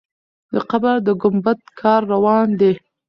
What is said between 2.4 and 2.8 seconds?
دی.